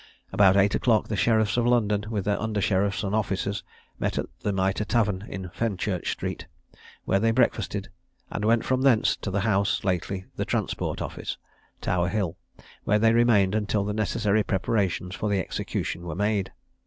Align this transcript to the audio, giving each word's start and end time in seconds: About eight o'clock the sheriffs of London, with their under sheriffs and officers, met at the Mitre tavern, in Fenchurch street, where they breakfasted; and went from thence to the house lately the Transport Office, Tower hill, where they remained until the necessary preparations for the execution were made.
About 0.33 0.57
eight 0.57 0.73
o'clock 0.73 1.09
the 1.09 1.15
sheriffs 1.15 1.57
of 1.57 1.67
London, 1.67 2.05
with 2.09 2.25
their 2.25 2.41
under 2.41 2.59
sheriffs 2.59 3.03
and 3.03 3.13
officers, 3.13 3.63
met 3.99 4.17
at 4.17 4.25
the 4.39 4.51
Mitre 4.51 4.83
tavern, 4.83 5.25
in 5.29 5.49
Fenchurch 5.53 6.09
street, 6.11 6.47
where 7.05 7.19
they 7.19 7.29
breakfasted; 7.29 7.89
and 8.31 8.43
went 8.43 8.65
from 8.65 8.81
thence 8.81 9.15
to 9.17 9.29
the 9.29 9.41
house 9.41 9.83
lately 9.83 10.25
the 10.37 10.43
Transport 10.43 11.03
Office, 11.03 11.37
Tower 11.81 12.07
hill, 12.09 12.35
where 12.83 12.97
they 12.97 13.13
remained 13.13 13.53
until 13.53 13.85
the 13.85 13.93
necessary 13.93 14.41
preparations 14.41 15.13
for 15.13 15.29
the 15.29 15.37
execution 15.39 16.01
were 16.01 16.15
made. 16.15 16.51